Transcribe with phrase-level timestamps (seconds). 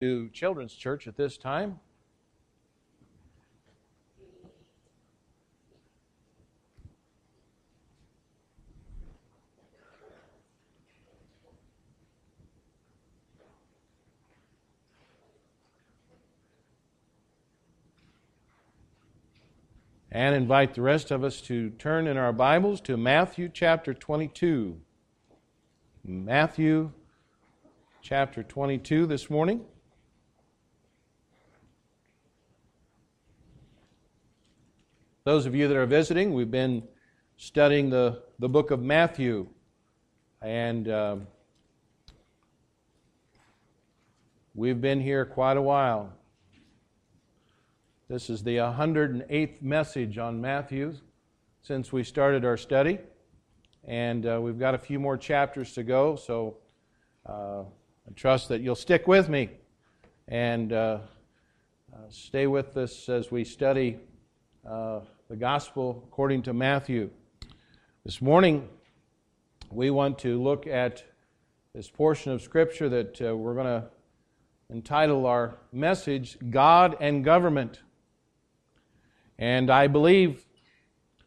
[0.00, 1.80] to Children's Church at this time.
[20.10, 24.80] And invite the rest of us to turn in our Bibles to Matthew chapter 22.
[26.04, 26.92] Matthew
[28.00, 29.64] chapter 22 this morning.
[35.28, 36.82] Those of you that are visiting, we've been
[37.36, 39.46] studying the, the book of Matthew.
[40.40, 41.16] And uh,
[44.54, 46.10] we've been here quite a while.
[48.08, 50.94] This is the 108th message on Matthew
[51.60, 52.98] since we started our study.
[53.84, 56.56] And uh, we've got a few more chapters to go, so
[57.26, 59.50] uh, I trust that you'll stick with me
[60.26, 61.00] and uh,
[61.92, 63.98] uh stay with us as we study
[64.66, 67.10] uh, the gospel according to Matthew.
[68.02, 68.66] This morning,
[69.70, 71.04] we want to look at
[71.74, 73.84] this portion of Scripture that uh, we're going to
[74.70, 77.82] entitle our message God and Government.
[79.38, 80.46] And I believe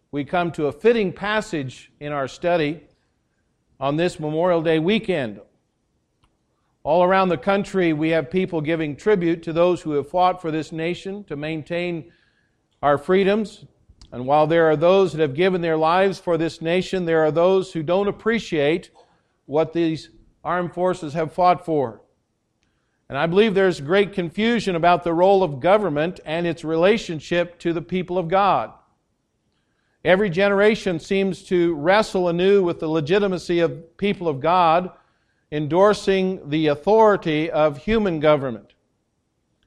[0.10, 2.82] we come to a fitting passage in our study
[3.80, 5.42] on this Memorial Day weekend.
[6.82, 10.50] All around the country, we have people giving tribute to those who have fought for
[10.50, 12.12] this nation to maintain
[12.82, 13.64] our freedoms,
[14.12, 17.32] and while there are those that have given their lives for this nation, there are
[17.32, 18.92] those who don't appreciate
[19.46, 20.10] what these
[20.44, 22.02] armed forces have fought for.
[23.08, 27.74] And I believe there's great confusion about the role of government and its relationship to
[27.74, 28.72] the people of God.
[30.04, 34.92] Every generation seems to wrestle anew with the legitimacy of people of God,
[35.52, 38.74] endorsing the authority of human government.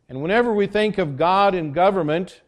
[0.08, 2.40] And whenever we think of God and government,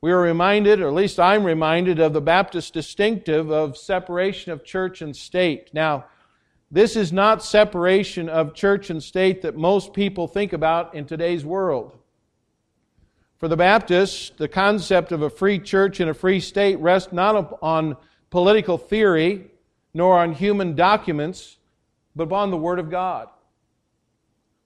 [0.00, 4.64] we are reminded, or at least I'm reminded, of the Baptist distinctive of separation of
[4.64, 5.70] church and state.
[5.72, 6.04] Now,
[6.70, 11.44] this is not separation of church and state that most people think about in today's
[11.44, 11.96] world.
[13.38, 17.58] For the Baptists, the concept of a free church and a free state rests not
[17.62, 17.96] on
[18.30, 19.50] political theory
[19.94, 21.58] nor on human documents,
[22.14, 23.28] but upon the Word of God.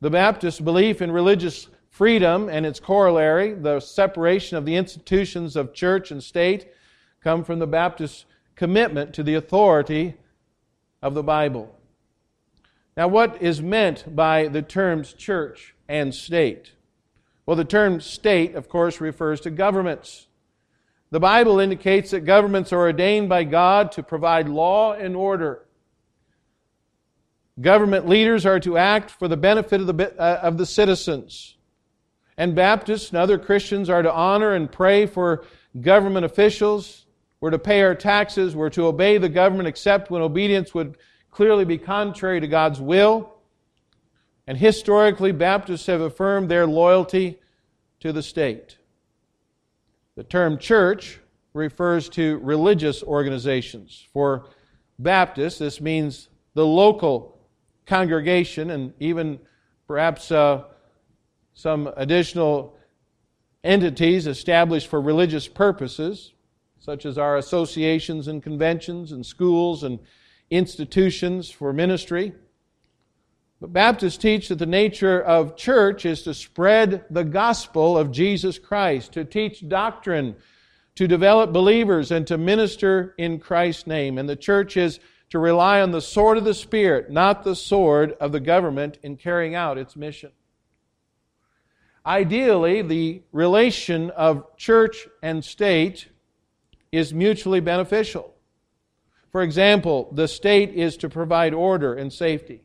[0.00, 5.75] The Baptist belief in religious Freedom and its corollary, the separation of the institutions of
[5.75, 6.73] church and state,
[7.23, 8.25] come from the Baptist
[8.55, 10.15] commitment to the authority
[11.03, 11.75] of the Bible.
[12.97, 16.73] Now, what is meant by the terms church and state?
[17.45, 20.28] Well, the term state, of course, refers to governments.
[21.11, 25.67] The Bible indicates that governments are ordained by God to provide law and order.
[27.61, 31.57] Government leaders are to act for the benefit of the, uh, of the citizens
[32.41, 35.45] and Baptists and other Christians are to honor and pray for
[35.78, 37.05] government officials.
[37.39, 38.56] We're to pay our taxes.
[38.56, 40.97] We're to obey the government except when obedience would
[41.31, 43.34] clearly be contrary to God's will.
[44.47, 47.39] And historically, Baptists have affirmed their loyalty
[48.01, 48.78] to the state.
[50.15, 51.21] The term church
[51.53, 54.07] refers to religious organizations.
[54.15, 54.47] For
[54.99, 57.39] Baptists, this means the local
[57.84, 59.41] congregation and even
[59.87, 60.65] perhaps uh,
[61.60, 62.75] some additional
[63.62, 66.32] entities established for religious purposes,
[66.78, 69.98] such as our associations and conventions and schools and
[70.48, 72.32] institutions for ministry.
[73.60, 78.59] But Baptists teach that the nature of church is to spread the gospel of Jesus
[78.59, 80.37] Christ, to teach doctrine,
[80.94, 84.16] to develop believers, and to minister in Christ's name.
[84.16, 84.98] And the church is
[85.28, 89.19] to rely on the sword of the Spirit, not the sword of the government, in
[89.19, 90.31] carrying out its mission.
[92.10, 96.09] Ideally, the relation of church and state
[96.91, 98.34] is mutually beneficial.
[99.31, 102.62] For example, the state is to provide order and safety,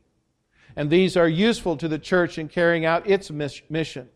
[0.76, 4.10] and these are useful to the church in carrying out its mission.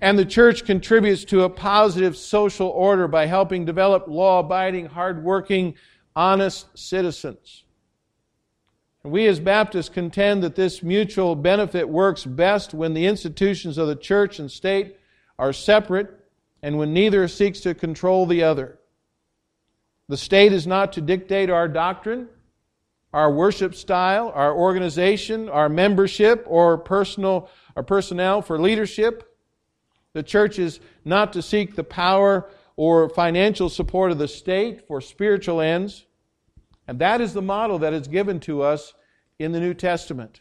[0.00, 5.22] And the church contributes to a positive social order by helping develop law abiding, hard
[5.22, 5.76] working,
[6.16, 7.62] honest citizens.
[9.04, 13.96] We as Baptists contend that this mutual benefit works best when the institutions of the
[13.96, 14.96] church and state
[15.38, 16.08] are separate
[16.62, 18.78] and when neither seeks to control the other.
[20.08, 22.28] The state is not to dictate our doctrine,
[23.12, 29.36] our worship style, our organization, our membership, or personal or personnel for leadership.
[30.14, 35.02] The church is not to seek the power or financial support of the state for
[35.02, 36.06] spiritual ends.
[36.86, 38.94] And that is the model that is given to us
[39.38, 40.40] in the New Testament.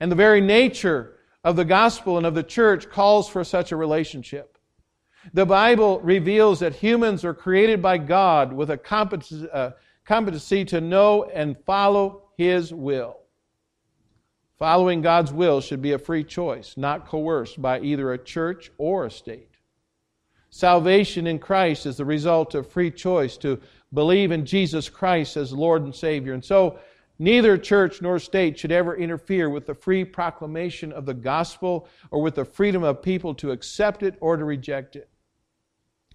[0.00, 3.76] And the very nature of the gospel and of the church calls for such a
[3.76, 4.58] relationship.
[5.32, 9.70] The Bible reveals that humans are created by God with a competency, uh,
[10.06, 13.18] to know and follow His will.
[14.58, 19.06] Following God's will should be a free choice, not coerced by either a church or
[19.06, 19.50] a state.
[20.50, 23.60] Salvation in Christ is the result of free choice to
[23.92, 26.32] believe in Jesus Christ as Lord and Savior.
[26.32, 26.78] And so,
[27.18, 32.22] neither church nor state should ever interfere with the free proclamation of the gospel or
[32.22, 35.08] with the freedom of people to accept it or to reject it.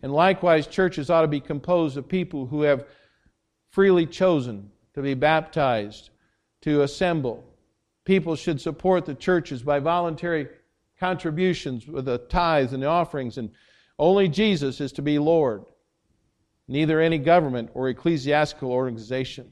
[0.01, 2.85] And likewise, churches ought to be composed of people who have
[3.69, 6.09] freely chosen to be baptized,
[6.61, 7.43] to assemble.
[8.05, 10.47] People should support the churches by voluntary
[10.99, 13.51] contributions with the tithes and the offerings and
[13.99, 15.65] only Jesus is to be Lord,
[16.67, 19.51] neither any government or ecclesiastical organization.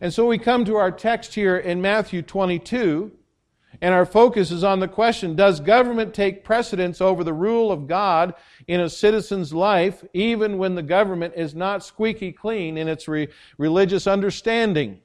[0.00, 3.12] And so we come to our text here in Matthew 22,
[3.80, 7.86] and our focus is on the question Does government take precedence over the rule of
[7.86, 8.34] God
[8.66, 13.28] in a citizen's life, even when the government is not squeaky clean in its re-
[13.58, 15.00] religious understanding?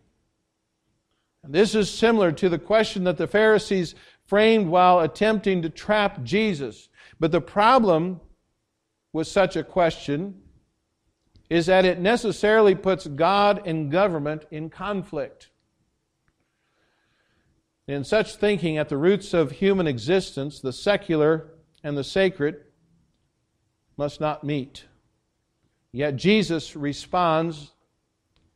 [1.44, 3.95] And this is similar to the question that the Pharisees
[4.25, 6.89] framed while attempting to trap Jesus.
[7.19, 8.21] But the problem
[9.12, 10.42] with such a question
[11.51, 15.50] is that it necessarily puts God and government in conflict.
[17.89, 21.51] In such thinking, at the roots of human existence, the secular
[21.83, 22.62] and the sacred
[23.98, 24.86] must not meet.
[25.92, 27.74] Yet Jesus responds,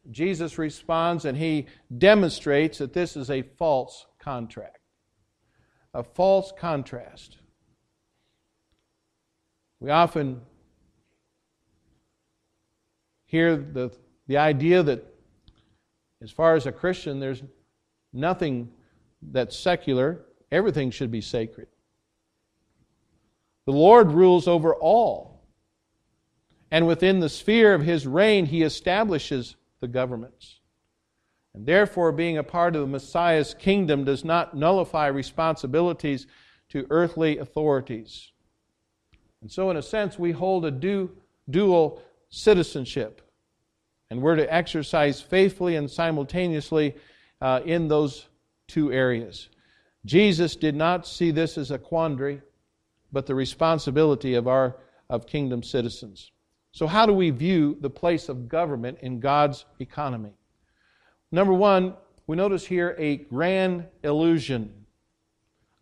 [0.10, 1.66] Jesus responds and he
[1.98, 4.80] demonstrates that this is a false contract,
[5.94, 7.40] a false contrast.
[9.82, 10.44] We often
[13.36, 13.92] hear the,
[14.28, 15.06] the idea that,
[16.22, 17.44] as far as a Christian, there's
[18.14, 18.70] nothing
[19.22, 20.22] that's secular,
[20.52, 21.68] everything should be sacred.
[23.66, 25.42] The Lord rules over all.
[26.72, 30.60] And within the sphere of his reign, he establishes the governments.
[31.54, 36.28] And therefore, being a part of the Messiah's kingdom does not nullify responsibilities
[36.70, 38.32] to earthly authorities.
[39.42, 41.12] And so, in a sense, we hold a du-
[41.50, 43.22] dual citizenship.
[44.10, 46.96] And we're to exercise faithfully and simultaneously
[47.42, 48.28] uh, in those
[48.68, 49.50] two areas.
[50.06, 52.42] Jesus did not see this as a quandary,
[53.12, 54.76] but the responsibility of our
[55.10, 56.32] of kingdom citizens.
[56.72, 60.34] So how do we view the place of government in God's economy?
[61.32, 61.94] Number 1,
[62.28, 64.86] we notice here a grand illusion.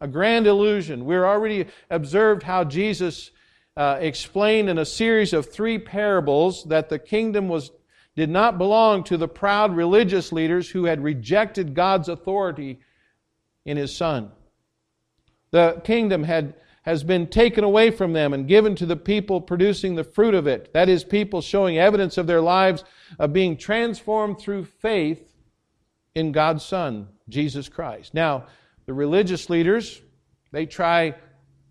[0.02, 1.06] A grand illusion.
[1.06, 3.32] We're already observed how Jesus
[3.76, 7.72] uh, explained in a series of three parables that the kingdom was,
[8.16, 12.80] did not belong to the proud religious leaders who had rejected God's authority
[13.66, 14.32] in His Son.
[15.52, 19.96] The kingdom had, has been taken away from them and given to the people producing
[19.96, 20.72] the fruit of it.
[20.74, 22.84] That is, people showing evidence of their lives
[23.20, 25.34] of being transformed through faith
[26.16, 28.14] in God's Son, Jesus Christ.
[28.14, 28.46] Now,
[28.86, 30.02] the religious leaders,
[30.52, 31.16] they try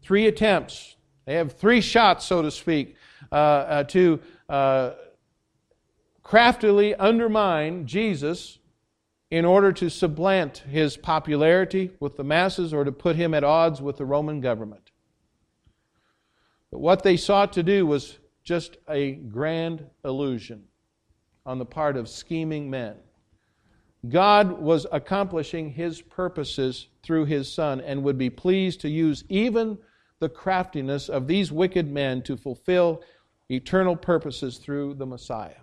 [0.02, 2.96] three attempts they have three shots, so to speak,
[3.30, 4.90] uh, uh, to uh,
[6.32, 8.58] craftily undermine Jesus
[9.30, 13.82] in order to supplant his popularity with the masses or to put him at odds
[13.82, 14.92] with the Roman government.
[16.70, 20.64] But what they sought to do was just a grand illusion
[21.44, 22.96] on the part of scheming men.
[24.08, 29.76] God was accomplishing his purposes through his Son and would be pleased to use even
[30.18, 33.02] the craftiness of these wicked men to fulfill
[33.50, 35.56] eternal purposes through the Messiah.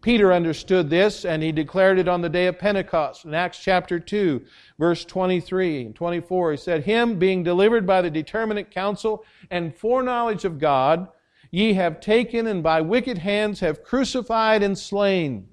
[0.00, 3.24] Peter understood this and he declared it on the day of Pentecost.
[3.24, 4.44] In Acts chapter 2,
[4.78, 10.44] verse 23 and 24, he said, Him being delivered by the determinate counsel and foreknowledge
[10.44, 11.08] of God,
[11.50, 15.48] ye have taken and by wicked hands have crucified and slain,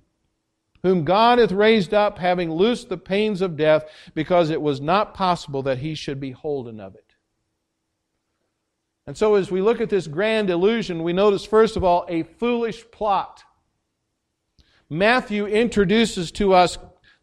[0.84, 5.16] whom God hath raised up, having loosed the pains of death, because it was not
[5.16, 7.16] possible that he should be holden of it.
[9.08, 12.24] And so, as we look at this grand illusion, we notice, first of all, a
[12.24, 13.44] foolish plot.
[14.90, 16.78] Matthew introduces to us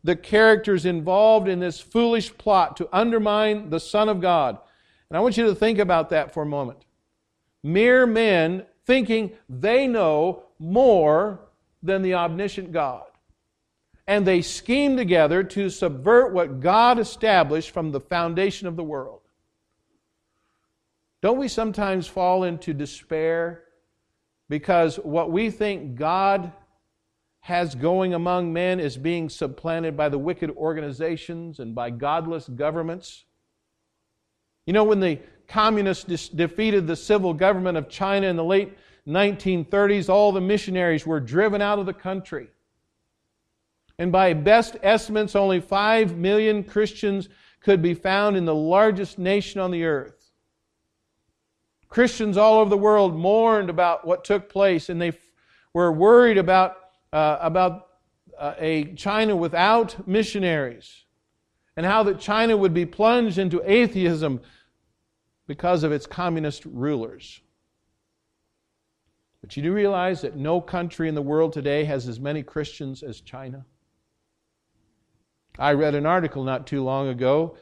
[0.05, 4.59] the characters involved in this foolish plot to undermine the Son of God.
[5.09, 6.85] And I want you to think about that for a moment.
[7.63, 11.41] Mere men thinking they know more
[11.83, 13.05] than the omniscient God.
[14.07, 19.21] And they scheme together to subvert what God established from the foundation of the world.
[21.21, 23.63] Don't we sometimes fall into despair
[24.49, 26.53] because what we think God
[27.43, 33.25] has going among men is being supplanted by the wicked organizations and by godless governments?
[34.65, 35.19] You know, when the
[35.49, 38.77] communists defeated the civil government of China in the late
[39.09, 42.49] 1930s, all the missionaries were driven out of the country.
[43.99, 47.29] And by best estimates, only 5 million Christians
[47.61, 50.31] could be found in the largest nation on the earth.
[51.89, 55.13] Christians all over the world mourned about what took place, and they
[55.75, 56.77] were worried about,
[57.13, 57.89] uh, about
[58.39, 61.05] uh, a China without missionaries,
[61.77, 64.41] and how that China would be plunged into atheism
[65.47, 67.41] because of its communist rulers.
[69.41, 73.03] But you do realize that no country in the world today has as many Christians
[73.03, 73.67] as China?
[75.59, 77.57] I read an article not too long ago.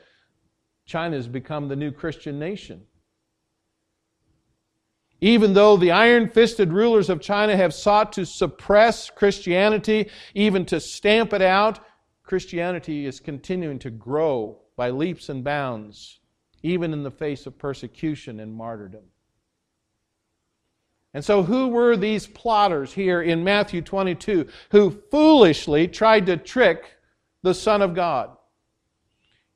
[0.84, 2.82] China has become the new Christian nation.
[5.20, 10.80] Even though the iron fisted rulers of China have sought to suppress Christianity, even to
[10.80, 11.80] stamp it out,
[12.22, 16.20] Christianity is continuing to grow by leaps and bounds,
[16.62, 19.02] even in the face of persecution and martyrdom.
[21.12, 26.84] And so, who were these plotters here in Matthew 22 who foolishly tried to trick
[27.42, 28.30] the Son of God?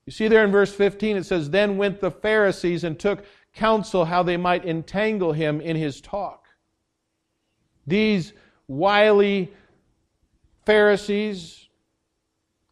[0.04, 4.04] You see there in verse 15, it says, Then went the Pharisees and took counsel
[4.04, 6.46] how they might entangle him in his talk.
[7.86, 8.32] These
[8.66, 9.52] wily
[10.64, 11.68] Pharisees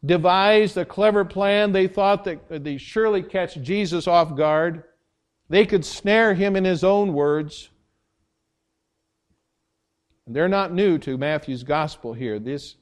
[0.05, 1.71] devised a clever plan.
[1.71, 4.83] They thought that they surely catch Jesus off guard.
[5.49, 7.69] They could snare him in his own words.
[10.25, 12.39] And they're not new to Matthew's gospel here.
[12.39, 12.75] These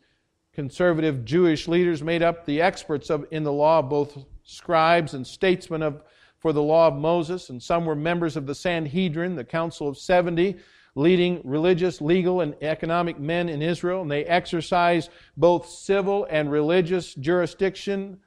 [0.53, 5.81] conservative Jewish leaders made up the experts of, in the law, both scribes and statesmen
[5.81, 6.03] of
[6.41, 9.95] for the law of Moses, and some were members of the Sanhedrin, the Council of
[9.95, 10.57] 70,
[10.95, 14.01] leading religious, legal, and economic men in Israel.
[14.01, 18.19] And they exercised both civil and religious jurisdiction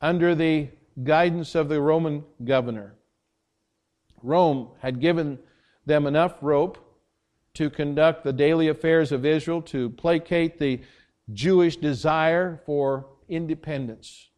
[0.00, 0.68] under the
[1.02, 2.94] guidance of the Roman governor.
[4.22, 5.40] Rome had given
[5.84, 6.78] them enough rope
[7.54, 10.80] to conduct the daily affairs of Israel, to placate the
[11.32, 14.28] Jewish desire for independence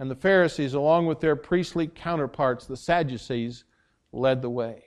[0.00, 3.64] and the Pharisees, along with their priestly counterparts, the Sadducees,
[4.12, 4.84] led the way.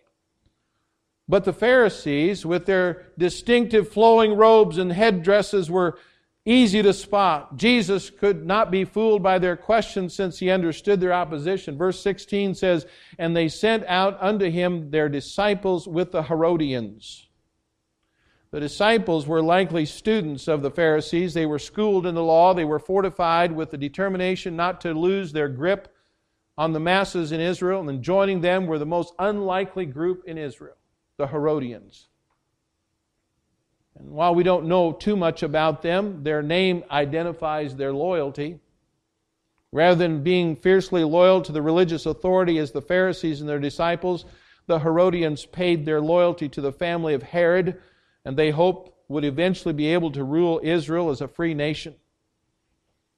[1.29, 6.00] But the Pharisees, with their distinctive flowing robes and headdresses, were
[6.46, 7.58] easy to spot.
[7.58, 11.77] Jesus could not be fooled by their questions since he understood their opposition.
[11.77, 12.88] Verse 16 says,
[13.20, 17.27] And they sent out unto him their disciples with the Herodians.
[18.53, 21.33] The disciples were likely students of the Pharisees.
[21.33, 22.53] They were schooled in the law.
[22.53, 25.91] They were fortified with the determination not to lose their grip
[26.55, 27.89] on the masses in Israel.
[27.89, 30.75] And joining them were the most unlikely group in Israel,
[31.17, 32.10] the Herodians.
[33.98, 38.60] And while we don't know too much about them, their name identifies their loyalty.
[39.72, 44.25] Rather than being fiercely loyal to the religious authority as the Pharisees and their disciples,
[44.67, 47.81] the Herodians paid their loyalty to the family of Herod
[48.25, 51.95] and they hoped would eventually be able to rule Israel as a free nation.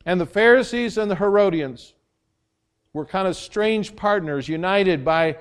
[0.06, 1.94] And the Pharisees and the Herodians
[2.94, 5.38] were kind of strange partners, united by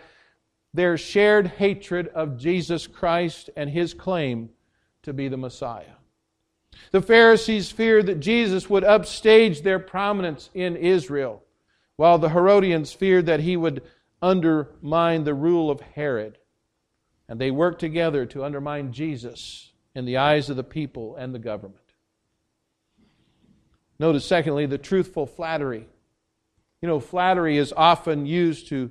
[0.73, 4.51] their shared hatred of Jesus Christ and his claim
[5.03, 5.95] to be the Messiah.
[6.91, 11.45] The Pharisees feared that Jesus would upstage their prominence in Israel,
[11.97, 13.83] while the Herodians feared that he would
[14.21, 16.39] undermine the rule of Herod.
[17.29, 21.39] And they worked together to undermine Jesus in the eyes of the people and the
[21.39, 21.81] government.
[23.99, 25.87] Notice, secondly, the truthful flattery.
[26.83, 28.91] You know, flattery is often used to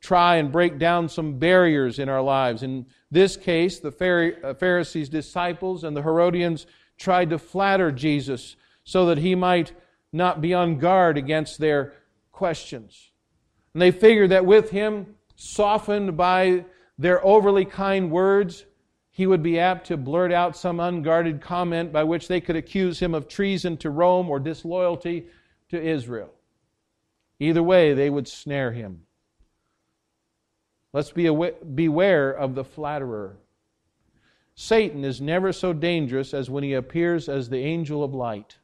[0.00, 2.62] try and break down some barriers in our lives.
[2.62, 6.66] In this case, the uh, Pharisees' disciples and the Herodians
[6.98, 9.72] tried to flatter Jesus so that he might
[10.12, 11.94] not be on guard against their
[12.32, 13.10] questions.
[13.72, 16.64] And they figured that with him, softened by
[16.98, 18.64] their overly kind words,
[19.10, 22.98] he would be apt to blurt out some unguarded comment by which they could accuse
[23.00, 25.26] him of treason to Rome or disloyalty
[25.68, 26.32] to Israel.
[27.38, 29.02] Either way, they would snare him.
[30.92, 33.36] Let's be awa- beware of the flatterer.
[34.54, 38.58] Satan is never so dangerous as when he appears as the angel of light.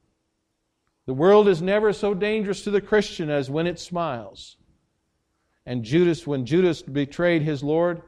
[1.07, 4.59] The world is never so dangerous to the Christian as when it smiles.
[5.65, 8.03] And Judas, when Judas betrayed his Lord,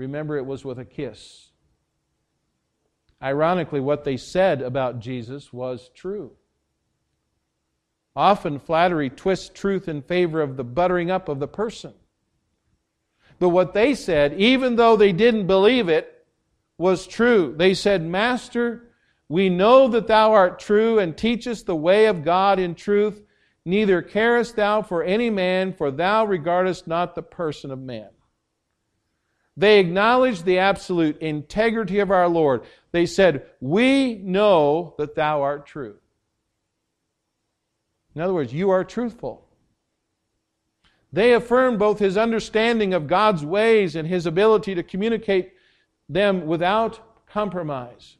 [0.00, 1.50] Remember, it was with a kiss.
[3.22, 6.32] Ironically, what they said about Jesus was true.
[8.16, 11.92] Often, flattery twists truth in favor of the buttering up of the person.
[13.38, 16.26] But what they said, even though they didn't believe it,
[16.78, 17.54] was true.
[17.54, 18.88] They said, Master,
[19.28, 23.22] we know that thou art true and teachest the way of God in truth,
[23.66, 28.08] neither carest thou for any man, for thou regardest not the person of man.
[29.60, 32.62] They acknowledged the absolute integrity of our Lord.
[32.92, 35.96] They said, We know that thou art true.
[38.14, 39.46] In other words, you are truthful.
[41.12, 45.52] They affirmed both his understanding of God's ways and his ability to communicate
[46.08, 48.16] them without compromise.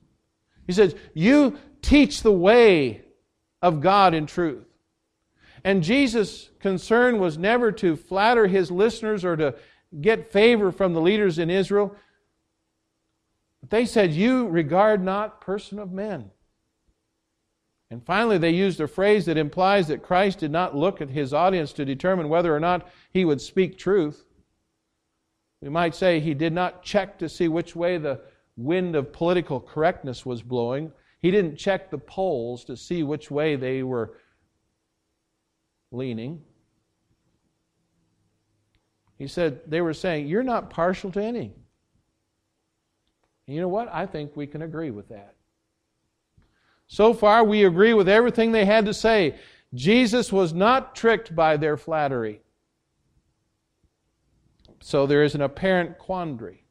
[0.66, 3.00] He says, You teach the way
[3.62, 4.66] of God in truth.
[5.64, 9.54] And Jesus' concern was never to flatter his listeners or to
[9.99, 11.94] get favor from the leaders in Israel.
[13.61, 16.30] But they said, You regard not person of men.
[17.90, 21.35] And finally, they used a phrase that implies that Christ did not look at his
[21.35, 24.25] audience to determine whether or not he would speak truth.
[25.61, 28.20] We might say he did not check to see which way the
[28.56, 30.92] wind of political correctness was blowing.
[31.20, 34.16] He didn't check the polls to see which way they were
[35.90, 36.42] leaning.
[39.21, 41.53] He said, they were saying, You're not partial to any.
[43.47, 43.93] And you know what?
[43.93, 45.35] I think we can agree with that.
[46.87, 49.39] So far, we agree with everything they had to say.
[49.75, 52.41] Jesus was not tricked by their flattery.
[54.81, 56.65] So there is an apparent quandary.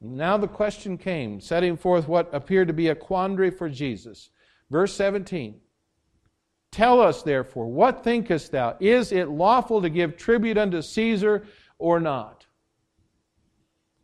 [0.00, 4.30] Now the question came, setting forth what appeared to be a quandary for Jesus.
[4.68, 5.60] Verse 17
[6.76, 8.76] Tell us, therefore, what thinkest thou?
[8.80, 11.46] Is it lawful to give tribute unto Caesar
[11.78, 12.44] or not?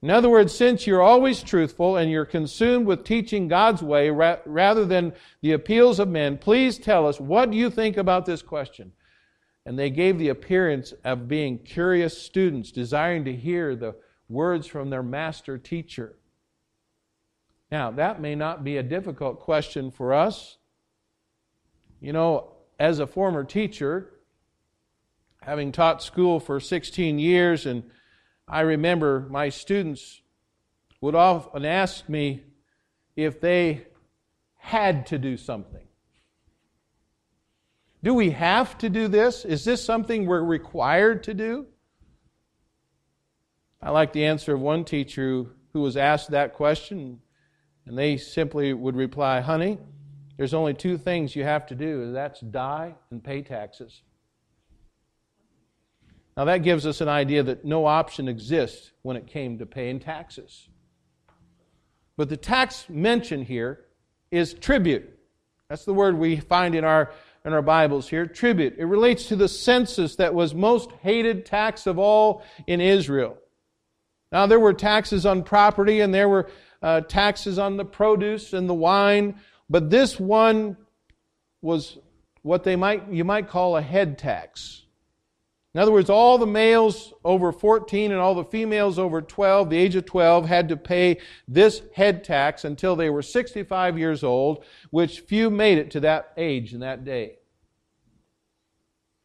[0.00, 4.38] In other words, since you're always truthful and you're consumed with teaching God's way ra-
[4.46, 5.12] rather than
[5.42, 8.92] the appeals of men, please tell us what do you think about this question?
[9.66, 13.96] And they gave the appearance of being curious students, desiring to hear the
[14.30, 16.16] words from their master teacher.
[17.70, 20.56] Now, that may not be a difficult question for us.
[22.00, 24.10] You know, as a former teacher,
[25.42, 27.82] having taught school for 16 years, and
[28.48, 30.22] I remember my students
[31.00, 32.42] would often ask me
[33.16, 33.86] if they
[34.58, 35.86] had to do something.
[38.02, 39.44] Do we have to do this?
[39.44, 41.66] Is this something we're required to do?
[43.80, 47.20] I like the answer of one teacher who was asked that question,
[47.86, 49.78] and they simply would reply, Honey,
[50.36, 54.02] there's only two things you have to do, and that's die and pay taxes.
[56.36, 60.00] Now, that gives us an idea that no option exists when it came to paying
[60.00, 60.68] taxes.
[62.16, 63.84] But the tax mentioned here
[64.30, 65.18] is tribute.
[65.68, 67.12] That's the word we find in our,
[67.44, 68.76] in our Bibles here tribute.
[68.78, 73.36] It relates to the census that was most hated tax of all in Israel.
[74.30, 76.48] Now, there were taxes on property and there were
[76.82, 80.76] uh, taxes on the produce and the wine, but this one
[81.60, 81.98] was
[82.42, 84.82] what they might, you might call a head tax.
[85.74, 89.78] In other words, all the males over 14 and all the females over 12, the
[89.78, 94.64] age of 12, had to pay this head tax until they were 65 years old,
[94.90, 97.24] which few made it to that age in that day.
[97.24, 97.38] It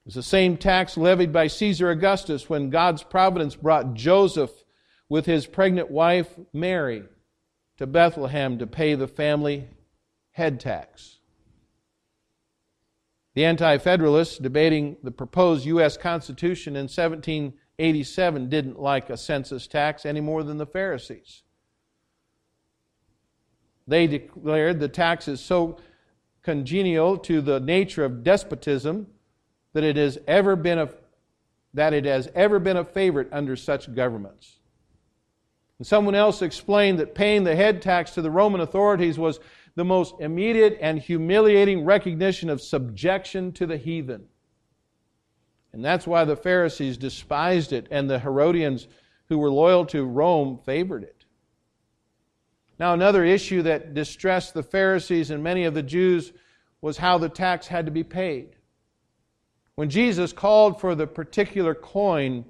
[0.05, 4.51] was the same tax levied by Caesar Augustus when God's providence brought Joseph
[5.09, 7.03] with his pregnant wife Mary
[7.77, 9.67] to Bethlehem to pay the family
[10.37, 11.17] head tax.
[13.33, 15.97] The Anti Federalists, debating the proposed U.S.
[15.97, 21.41] Constitution in 1787, didn't like a census tax any more than the Pharisees.
[23.87, 25.79] They declared the tax is so
[26.43, 29.07] congenial to the nature of despotism
[29.73, 30.89] that it has ever been a,
[31.73, 34.59] that it has ever been a favorite under such governments.
[35.79, 39.39] And someone else explained that paying the head tax to the Roman authorities was
[39.77, 44.25] the most immediate and humiliating recognition of subjection to the heathen.
[45.71, 48.87] And that's why the Pharisees despised it, and the Herodians,
[49.29, 51.25] who were loyal to Rome, favored it.
[52.79, 56.33] Now, another issue that distressed the Pharisees and many of the Jews
[56.81, 58.55] was how the tax had to be paid.
[59.75, 62.45] When Jesus called for the particular coin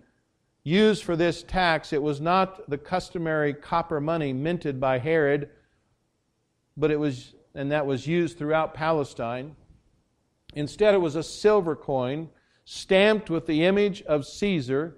[0.63, 5.49] used for this tax, it was not the customary copper money minted by Herod
[6.77, 9.55] but it was, and that was used throughout Palestine.
[10.53, 12.29] Instead, it was a silver coin
[12.63, 14.97] stamped with the image of Caesar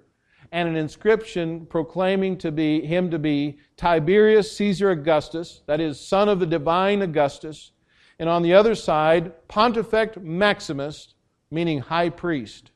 [0.52, 6.28] and an inscription proclaiming to be him to be Tiberius Caesar Augustus, that is, son
[6.28, 7.72] of the divine Augustus,
[8.18, 11.14] and on the other side, Pontifex Maximus,
[11.50, 12.72] meaning high priest.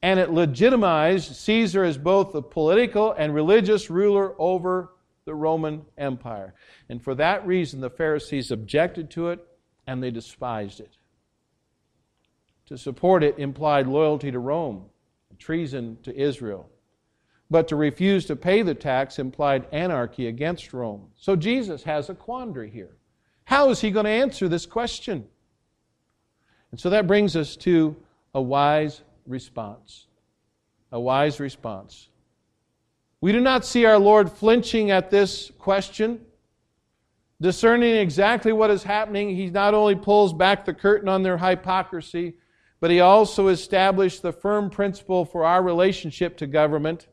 [0.00, 4.92] And it legitimized Caesar as both the political and religious ruler over
[5.28, 6.54] the Roman Empire.
[6.88, 9.46] And for that reason, the Pharisees objected to it
[9.86, 10.96] and they despised it.
[12.68, 14.86] To support it implied loyalty to Rome,
[15.38, 16.70] treason to Israel.
[17.50, 21.08] But to refuse to pay the tax implied anarchy against Rome.
[21.14, 22.96] So Jesus has a quandary here.
[23.44, 25.26] How is he going to answer this question?
[26.70, 27.96] And so that brings us to
[28.34, 30.06] a wise response.
[30.90, 32.08] A wise response.
[33.20, 36.20] We do not see our Lord flinching at this question,
[37.40, 39.34] discerning exactly what is happening.
[39.34, 42.34] He not only pulls back the curtain on their hypocrisy,
[42.80, 47.08] but he also established the firm principle for our relationship to government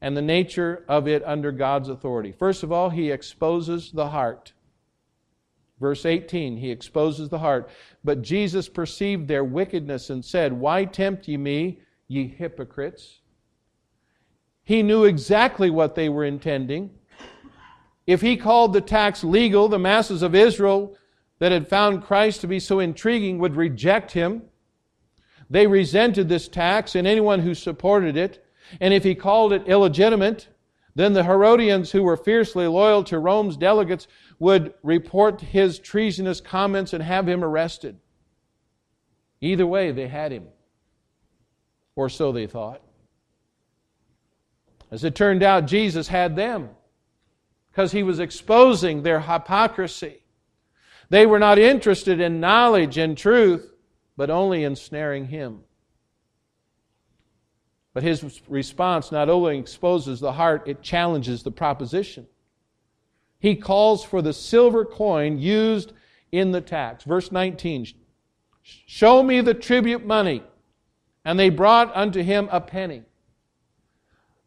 [0.00, 2.30] and the nature of it under God's authority.
[2.30, 4.52] First of all, he exposes the heart.
[5.80, 7.68] Verse 18, he exposes the heart.
[8.04, 13.20] But Jesus perceived their wickedness and said, Why tempt ye me, ye hypocrites?
[14.66, 16.90] He knew exactly what they were intending.
[18.04, 20.96] If he called the tax legal, the masses of Israel
[21.38, 24.42] that had found Christ to be so intriguing would reject him.
[25.48, 28.44] They resented this tax and anyone who supported it.
[28.80, 30.48] And if he called it illegitimate,
[30.96, 34.08] then the Herodians, who were fiercely loyal to Rome's delegates,
[34.40, 38.00] would report his treasonous comments and have him arrested.
[39.40, 40.48] Either way, they had him.
[41.94, 42.82] Or so they thought.
[44.90, 46.70] As it turned out, Jesus had them
[47.70, 50.22] because he was exposing their hypocrisy.
[51.08, 53.72] They were not interested in knowledge and truth,
[54.16, 55.60] but only in snaring him.
[57.92, 62.26] But his response not only exposes the heart, it challenges the proposition.
[63.38, 65.92] He calls for the silver coin used
[66.32, 67.04] in the tax.
[67.04, 67.86] Verse 19
[68.62, 70.42] Show me the tribute money.
[71.24, 73.02] And they brought unto him a penny.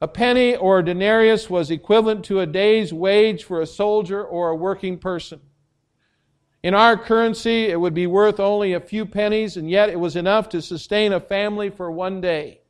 [0.02, 4.50] A penny or a denarius was equivalent to a day's wage for a soldier or
[4.50, 5.42] a working person.
[6.64, 10.16] In our currency, it would be worth only a few pennies, and yet it was
[10.16, 12.62] enough to sustain a family for one day.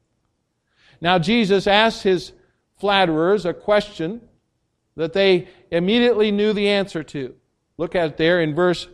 [1.01, 2.33] Now, Jesus asked his
[2.79, 4.21] flatterers a question
[4.95, 7.35] that they immediately knew the answer to.
[7.77, 8.87] Look at it there in verse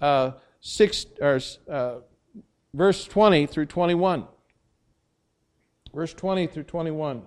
[0.00, 1.96] uh, six or uh,
[2.72, 4.26] verse twenty through twenty-one.
[5.94, 7.22] Verse twenty through twenty-one.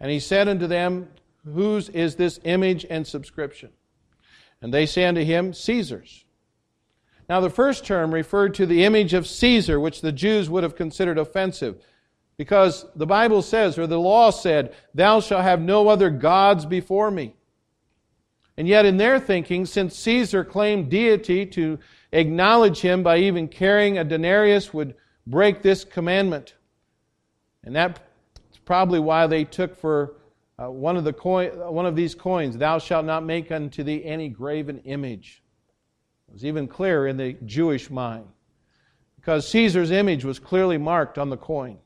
[0.00, 1.08] And he said unto them,
[1.44, 3.70] Whose is this image and subscription?
[4.62, 6.24] And they say unto him, Caesar's.
[7.28, 10.74] Now, the first term referred to the image of Caesar, which the Jews would have
[10.74, 11.80] considered offensive,
[12.36, 17.10] because the Bible says, or the law said, Thou shalt have no other gods before
[17.10, 17.34] me.
[18.56, 21.78] And yet, in their thinking, since Caesar claimed deity, to
[22.12, 24.94] acknowledge him by even carrying a denarius would
[25.26, 26.54] break this commandment.
[27.62, 28.00] And that's
[28.70, 30.14] probably why they took for
[30.56, 31.10] uh, one, of the
[31.70, 35.42] one of these coins, Thou shalt not make unto thee any graven image.
[36.28, 38.28] It was even clearer in the Jewish mind
[39.16, 41.78] because Caesar's image was clearly marked on the coin.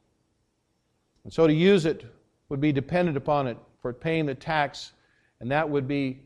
[1.25, 2.05] And so to use it
[2.51, 4.93] would be dependent upon it for paying the tax,
[5.41, 6.21] and that would be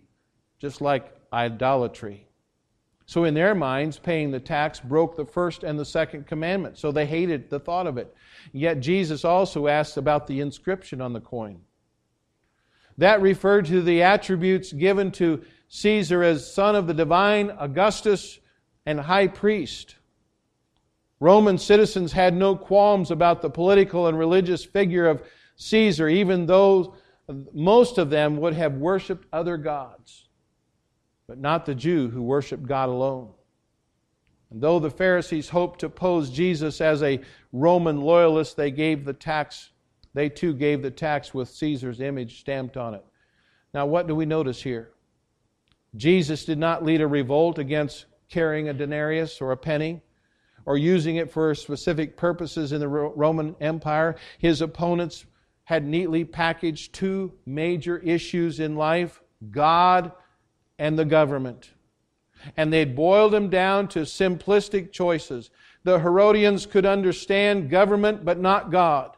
[0.58, 2.26] just like idolatry.
[3.08, 6.76] So, in their minds, paying the tax broke the first and the second commandment.
[6.76, 8.14] So they hated the thought of it.
[8.52, 11.62] Yet Jesus also asked about the inscription on the coin.
[12.98, 18.40] That referred to the attributes given to Caesar as son of the divine Augustus
[18.84, 19.94] and high priest.
[21.18, 25.22] Roman citizens had no qualms about the political and religious figure of
[25.56, 26.94] Caesar, even though
[27.54, 30.27] most of them would have worshiped other gods,
[31.28, 33.28] but not the Jew who worshiped God alone.
[34.50, 37.20] And though the Pharisees hoped to pose Jesus as a
[37.52, 39.70] Roman loyalist, they gave the tax,
[40.14, 43.04] they too gave the tax with Caesar's image stamped on it.
[43.74, 44.90] Now, what do we notice here?
[45.96, 50.00] Jesus did not lead a revolt against carrying a denarius or a penny
[50.64, 54.16] or using it for specific purposes in the Roman Empire.
[54.38, 55.26] His opponents
[55.64, 60.12] had neatly packaged two major issues in life God
[60.78, 61.70] and the government.
[62.56, 65.50] And they'd boiled them down to simplistic choices.
[65.84, 69.16] The Herodians could understand government but not God.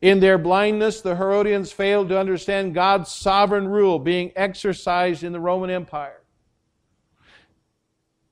[0.00, 5.40] In their blindness, the Herodians failed to understand God's sovereign rule being exercised in the
[5.40, 6.22] Roman Empire.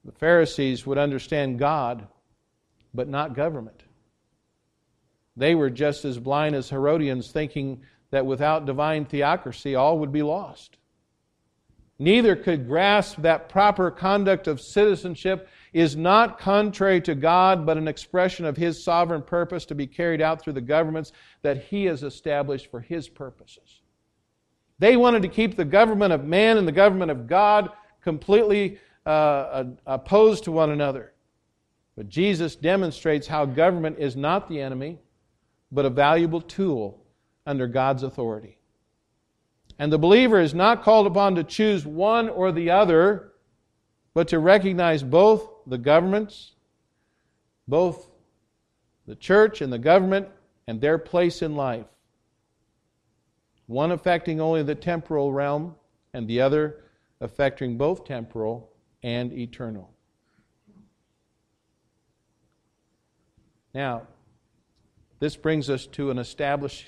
[0.04, 2.06] The Pharisees would understand God,
[2.94, 3.82] but not government.
[5.36, 10.22] They were just as blind as Herodians, thinking that without divine theocracy, all would be
[10.22, 10.78] lost.
[11.98, 17.88] Neither could grasp that proper conduct of citizenship is not contrary to God, but an
[17.88, 22.02] expression of His sovereign purpose to be carried out through the governments that He has
[22.04, 23.80] established for His purposes.
[24.78, 29.64] They wanted to keep the government of man and the government of God completely uh,
[29.86, 31.12] opposed to one another.
[31.96, 35.00] But Jesus demonstrates how government is not the enemy,
[35.72, 37.02] but a valuable tool
[37.44, 38.57] under God's authority.
[39.78, 43.32] And the believer is not called upon to choose one or the other,
[44.12, 46.54] but to recognize both the governments,
[47.68, 48.08] both
[49.06, 50.28] the church and the government,
[50.66, 51.86] and their place in life.
[53.66, 55.76] One affecting only the temporal realm,
[56.12, 56.82] and the other
[57.20, 58.70] affecting both temporal
[59.02, 59.90] and eternal.
[63.74, 64.02] Now,
[65.20, 66.86] this brings us to an established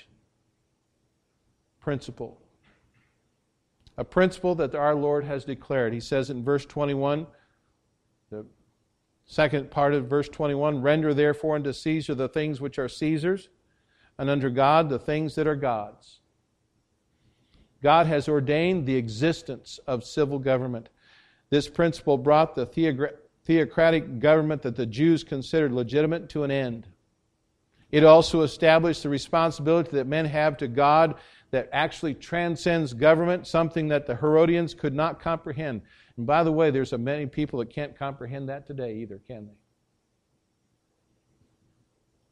[1.79, 2.40] principle
[4.01, 5.93] a principle that our Lord has declared.
[5.93, 7.27] He says in verse 21,
[8.31, 8.47] the
[9.27, 13.49] second part of verse 21 Render therefore unto Caesar the things which are Caesar's,
[14.17, 16.19] and unto God the things that are God's.
[17.83, 20.89] God has ordained the existence of civil government.
[21.51, 22.65] This principle brought the
[23.45, 26.87] theocratic government that the Jews considered legitimate to an end.
[27.91, 31.19] It also established the responsibility that men have to God
[31.51, 35.81] that actually transcends government, something that the Herodians could not comprehend.
[36.17, 39.47] And by the way, there's a many people that can't comprehend that today either, can
[39.47, 39.53] they?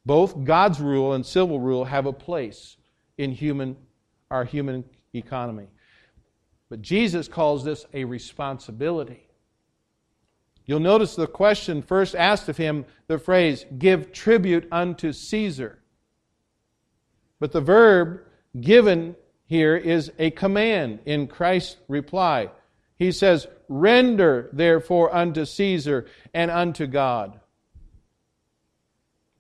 [0.06, 2.78] Both God's rule and civil rule have a place
[3.18, 3.76] in human,
[4.32, 5.68] our human economy.
[6.70, 9.28] But Jesus calls this a responsibility.
[10.66, 15.80] You'll notice the question first asked of him, the phrase, give tribute unto Caesar.
[17.40, 18.22] But the verb
[18.60, 22.50] given here is a command in Christ's reply.
[22.96, 27.40] He says, Render therefore unto Caesar and unto God.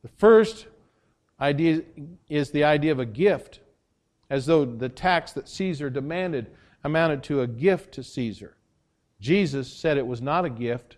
[0.02, 0.68] The first
[1.40, 1.82] idea
[2.30, 3.60] is the idea of a gift,
[4.30, 6.52] as though the tax that Caesar demanded
[6.84, 8.56] amounted to a gift to Caesar.
[9.20, 10.98] Jesus said it was not a gift,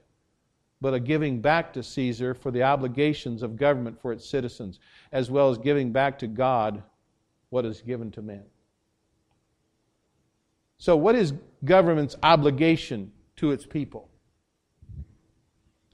[0.79, 4.79] but a giving back to Caesar for the obligations of government for its citizens,
[5.11, 6.83] as well as giving back to God
[7.51, 8.43] what is given to men.
[10.79, 11.33] So, what is
[11.63, 14.09] government's obligation to its people?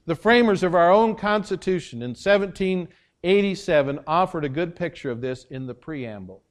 [0.06, 5.66] The framers of our own Constitution in 1787 offered a good picture of this in
[5.66, 6.42] the preamble.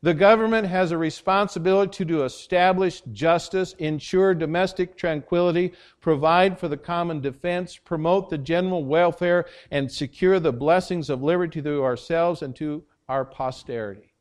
[0.00, 6.76] The government has a responsibility to do establish justice, ensure domestic tranquility, provide for the
[6.76, 12.54] common defense, promote the general welfare, and secure the blessings of liberty to ourselves and
[12.56, 14.12] to our posterity.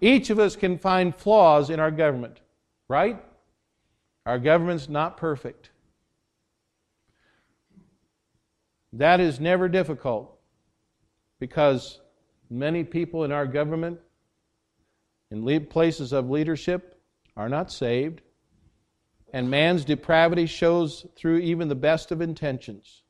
[0.00, 2.40] Each of us can find flaws in our government,
[2.88, 3.22] right?
[4.26, 5.70] Our government's not perfect.
[8.92, 10.38] That is never difficult
[11.38, 12.00] because
[12.50, 13.98] many people in our government,
[15.30, 17.00] in places of leadership,
[17.36, 18.20] are not saved,
[19.32, 23.02] and man's depravity shows through even the best of intentions.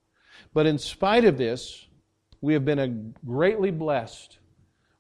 [0.55, 1.87] But in spite of this,
[2.43, 4.39] we have been greatly blessed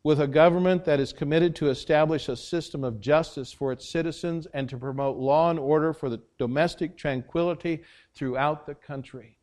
[0.04, 4.46] with a government that is committed to establish a system of justice for its citizens
[4.54, 7.82] and to promote law and order for the domestic tranquility
[8.14, 9.36] throughout the country.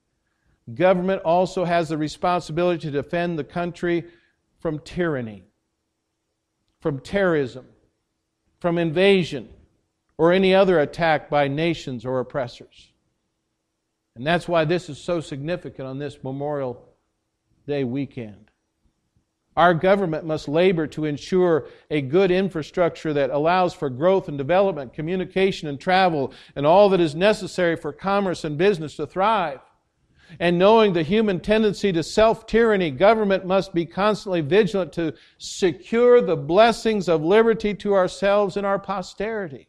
[0.73, 4.05] Government also has the responsibility to defend the country
[4.59, 5.43] from tyranny,
[6.81, 7.65] from terrorism,
[8.59, 9.49] from invasion,
[10.17, 12.91] or any other attack by nations or oppressors.
[14.15, 16.88] And that's why this is so significant on this Memorial
[17.69, 18.49] Day weekend.
[19.55, 24.93] Our government must labor to ensure a good infrastructure that allows for growth and development,
[24.93, 29.59] communication and travel, and all that is necessary for commerce and business to thrive.
[30.39, 36.21] And knowing the human tendency to self tyranny, government must be constantly vigilant to secure
[36.21, 39.67] the blessings of liberty to ourselves and our posterity.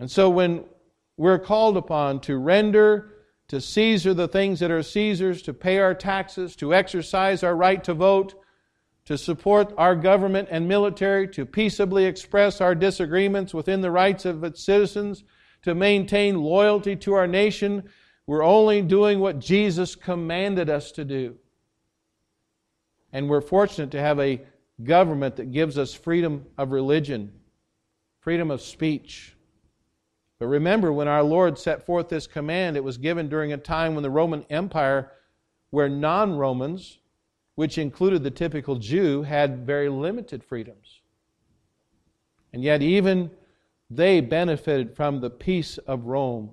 [0.00, 0.64] And so when
[1.16, 3.12] we're called upon to render
[3.48, 7.82] to Caesar the things that are Caesar's, to pay our taxes, to exercise our right
[7.84, 8.34] to vote,
[9.06, 14.44] to support our government and military, to peaceably express our disagreements within the rights of
[14.44, 15.24] its citizens,
[15.62, 17.88] to maintain loyalty to our nation.
[18.26, 21.36] We're only doing what Jesus commanded us to do.
[23.14, 24.42] And we're fortunate to have a
[24.84, 27.32] government that gives us freedom of religion,
[28.20, 29.34] freedom of speech,
[30.38, 33.94] but remember, when our Lord set forth this command, it was given during a time
[33.94, 35.10] when the Roman Empire,
[35.70, 36.98] where non Romans,
[37.56, 41.00] which included the typical Jew, had very limited freedoms.
[42.52, 43.32] And yet, even
[43.90, 46.50] they benefited from the peace of Rome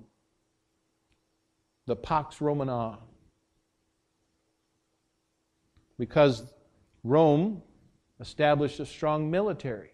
[1.86, 2.98] the Pax Romana.
[6.00, 6.44] Because
[7.04, 7.62] Rome
[8.20, 9.92] established a strong military.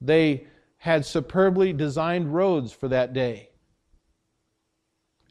[0.00, 0.46] They
[0.78, 3.50] had superbly designed roads for that day.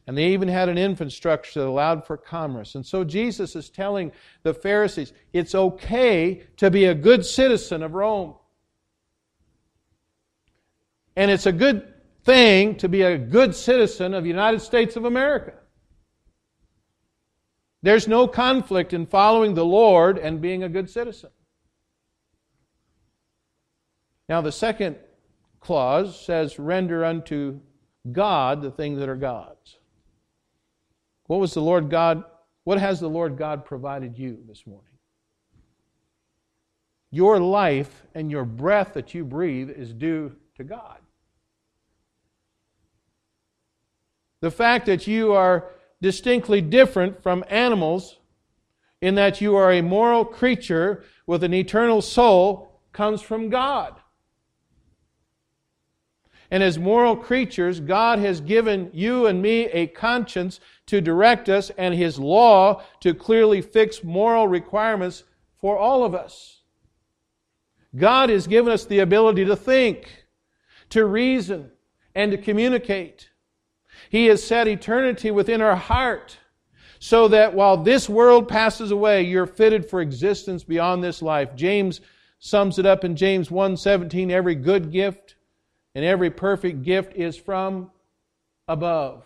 [0.06, 2.76] And they even had an infrastructure that allowed for commerce.
[2.76, 4.12] And so Jesus is telling
[4.44, 8.34] the Pharisees it's okay to be a good citizen of Rome.
[11.16, 11.92] And it's a good
[12.24, 15.54] thing to be a good citizen of the United States of America.
[17.82, 21.30] There's no conflict in following the Lord and being a good citizen.
[24.28, 24.96] Now, the second
[25.60, 27.60] clause says, Render unto
[28.12, 29.78] God the things that are God's.
[31.26, 32.24] What was the Lord God?
[32.64, 34.84] What has the Lord God provided you this morning?
[37.10, 40.98] Your life and your breath that you breathe is due to God.
[44.40, 45.70] The fact that you are
[46.02, 48.18] distinctly different from animals
[49.00, 53.94] in that you are a moral creature with an eternal soul comes from God.
[56.50, 61.70] And as moral creatures, God has given you and me a conscience to direct us
[61.76, 65.24] and His law to clearly fix moral requirements
[65.60, 66.60] for all of us.
[67.96, 70.26] God has given us the ability to think,
[70.90, 71.72] to reason,
[72.14, 73.30] and to communicate.
[74.10, 76.38] He has set eternity within our heart
[76.98, 81.54] so that while this world passes away, you're fitted for existence beyond this life.
[81.56, 82.00] James
[82.38, 85.25] sums it up in James 1:17, every good gift
[85.96, 87.90] and every perfect gift is from
[88.68, 89.24] above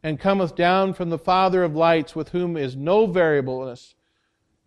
[0.00, 3.96] and cometh down from the Father of lights, with whom is no variableness,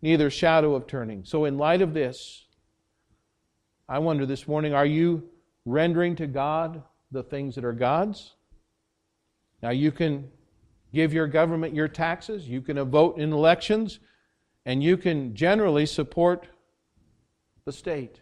[0.02, 1.24] neither shadow of turning.
[1.24, 2.44] So, in light of this,
[3.88, 5.24] I wonder this morning are you
[5.64, 8.34] rendering to God the things that are God's?
[9.64, 10.30] Now, you can
[10.94, 14.00] give your government your taxes, you can vote in elections,
[14.66, 16.46] and you can generally support
[17.64, 18.20] the state.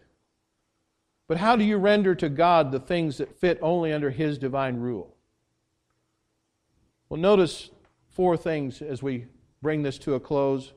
[1.28, 4.78] But how do you render to God the things that fit only under His divine
[4.78, 5.14] rule?
[7.08, 7.70] Well, notice
[8.10, 9.26] four things as we
[9.62, 10.72] bring this to a close.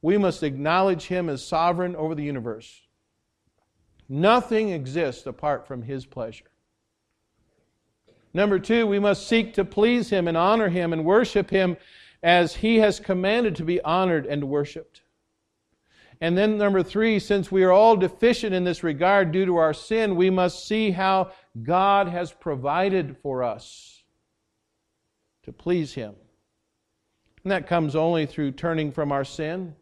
[0.00, 2.82] We must acknowledge Him as sovereign over the universe.
[4.08, 6.46] Nothing exists apart from His pleasure.
[8.32, 11.76] Number two, we must seek to please Him and honor Him and worship Him
[12.22, 15.02] as He has commanded to be honored and worshiped.
[16.22, 19.74] And then, number three, since we are all deficient in this regard due to our
[19.74, 21.32] sin, we must see how
[21.62, 24.02] God has provided for us
[25.42, 26.14] to please Him.
[27.42, 29.74] And that comes only through turning from our sin,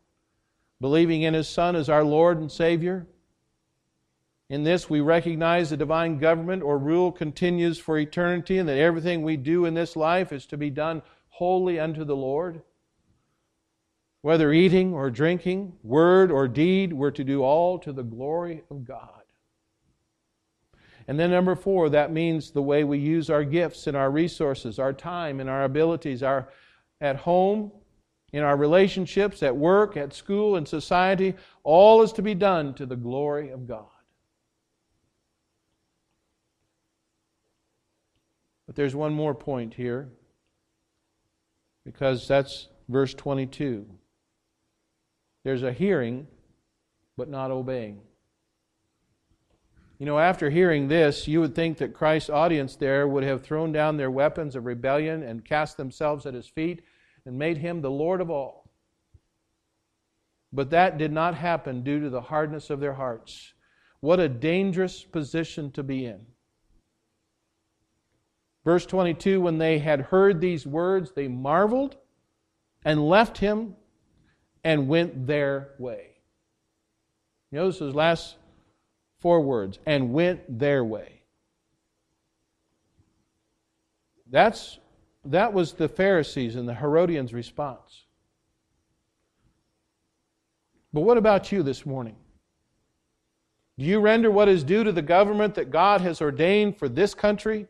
[0.80, 3.06] believing in His Son as our Lord and Savior,
[4.50, 9.22] in this, we recognize the divine government or rule continues for eternity and that everything
[9.22, 12.60] we do in this life is to be done wholly unto the Lord.
[14.22, 18.84] Whether eating or drinking, word or deed, we're to do all to the glory of
[18.84, 19.22] God.
[21.08, 24.78] And then, number four, that means the way we use our gifts and our resources,
[24.78, 26.48] our time and our abilities, our
[27.00, 27.72] at home,
[28.32, 32.86] in our relationships, at work, at school, in society, all is to be done to
[32.86, 33.86] the glory of God.
[38.66, 40.10] But there's one more point here,
[41.84, 43.86] because that's verse 22.
[45.44, 46.26] There's a hearing,
[47.16, 48.00] but not obeying.
[49.98, 53.70] You know, after hearing this, you would think that Christ's audience there would have thrown
[53.70, 56.82] down their weapons of rebellion and cast themselves at his feet
[57.26, 58.70] and made him the Lord of all.
[60.52, 63.52] But that did not happen due to the hardness of their hearts.
[64.00, 66.24] What a dangerous position to be in.
[68.64, 71.96] Verse 22 When they had heard these words, they marveled
[72.84, 73.76] and left him
[74.64, 76.06] and went their way.
[77.50, 78.36] You Notice those last
[79.18, 81.22] four words and went their way.
[84.30, 84.78] That's,
[85.24, 88.04] that was the Pharisees and the Herodians' response.
[90.92, 92.16] But what about you this morning?
[93.78, 97.14] Do you render what is due to the government that God has ordained for this
[97.14, 97.66] country?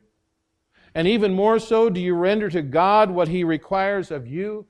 [0.95, 4.67] And even more so, do you render to God what He requires of you?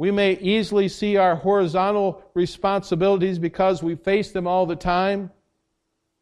[0.00, 5.30] We may easily see our horizontal responsibilities because we face them all the time.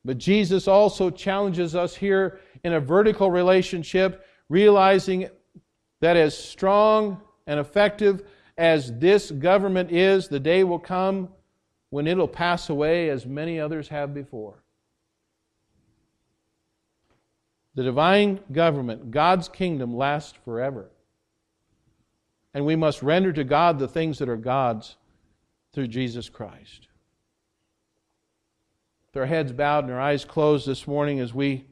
[0.05, 5.29] But Jesus also challenges us here in a vertical relationship, realizing
[6.01, 8.24] that as strong and effective
[8.57, 11.29] as this government is, the day will come
[11.91, 14.64] when it'll pass away as many others have before.
[17.76, 20.91] The divine government, God's kingdom, lasts forever.
[22.59, 24.97] And we must render to God the things that are God's
[25.73, 26.89] through Jesus Christ.
[29.07, 31.67] With our heads bowed and our eyes closed this morning as we